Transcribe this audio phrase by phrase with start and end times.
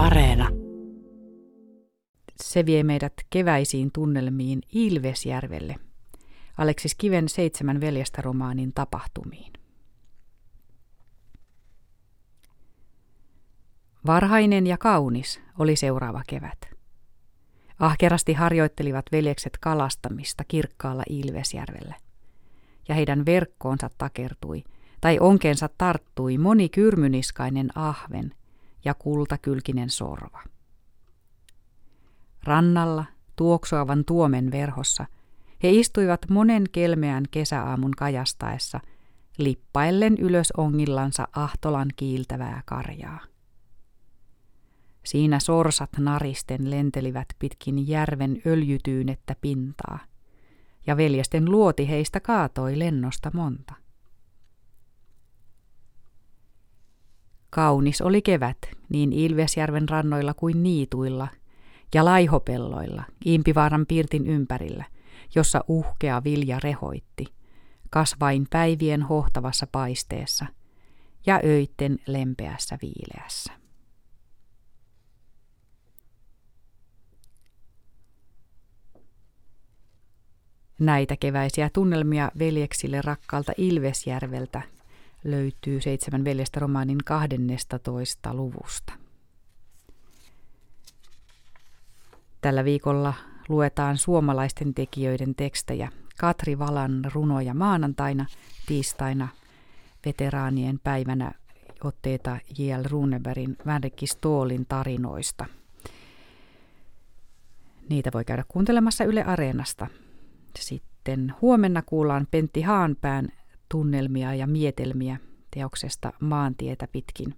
[0.00, 0.48] Areena.
[2.42, 5.76] Se vie meidät keväisiin tunnelmiin Ilvesjärvelle,
[6.58, 9.52] Aleksis Kiven seitsemän veljestä romaanin tapahtumiin.
[14.06, 16.58] Varhainen ja kaunis oli seuraava kevät.
[17.78, 21.94] Ahkerasti harjoittelivat veljekset kalastamista kirkkaalla Ilvesjärvellä.
[22.88, 24.64] Ja heidän verkkoonsa takertui,
[25.00, 28.34] tai onkeensa tarttui moni kyrmyniskainen ahven
[28.84, 30.42] ja kultakylkinen sorva.
[32.44, 33.04] Rannalla,
[33.36, 35.06] tuoksuavan tuomen verhossa,
[35.62, 38.80] he istuivat monen kelmeän kesäaamun kajastaessa,
[39.38, 43.20] lippaillen ylös ongillansa ahtolan kiiltävää karjaa.
[45.04, 49.98] Siinä sorsat naristen lentelivät pitkin järven öljytyynettä pintaa,
[50.86, 53.74] ja veljesten luoti heistä kaatoi lennosta monta.
[57.50, 61.28] Kaunis oli kevät niin Ilvesjärven rannoilla kuin niituilla
[61.94, 64.84] ja laihopelloilla Impivaaran piirtin ympärillä,
[65.34, 67.24] jossa uhkea vilja rehoitti,
[67.90, 70.46] kasvain päivien hohtavassa paisteessa
[71.26, 73.52] ja öitten lempeässä viileässä.
[80.78, 84.62] Näitä keväisiä tunnelmia veljeksille rakkaalta Ilvesjärveltä
[85.24, 88.34] löytyy Seitsemän veljestä romaanin 12.
[88.34, 88.92] luvusta.
[92.40, 93.14] Tällä viikolla
[93.48, 98.26] luetaan suomalaisten tekijöiden tekstejä Katri Valan runoja maanantaina,
[98.66, 99.28] tiistaina
[100.06, 101.32] veteraanien päivänä
[101.84, 102.84] otteita J.L.
[102.88, 105.46] Runebergin Vänrikki Stoolin tarinoista.
[107.88, 109.86] Niitä voi käydä kuuntelemassa Yle Areenasta.
[110.58, 113.28] Sitten huomenna kuullaan Pentti Haanpään
[113.70, 115.16] tunnelmia ja mietelmiä
[115.50, 117.34] teoksesta maantietä pitkin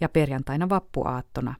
[0.00, 1.54] ja perjantaina vappuaattona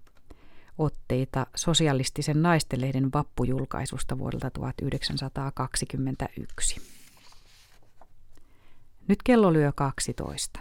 [0.78, 6.80] otteita sosialistisen naistenlehden vappujulkaisusta vuodelta 1921.
[9.08, 10.60] Nyt kello lyö 12.